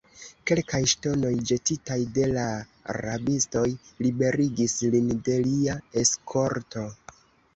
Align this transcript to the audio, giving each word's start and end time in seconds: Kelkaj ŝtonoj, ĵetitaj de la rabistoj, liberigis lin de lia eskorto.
Kelkaj 0.49 0.79
ŝtonoj, 0.93 1.31
ĵetitaj 1.49 1.97
de 2.15 2.23
la 2.37 2.45
rabistoj, 2.97 3.63
liberigis 4.05 4.77
lin 4.95 5.11
de 5.29 5.35
lia 5.49 5.75
eskorto. 6.05 6.87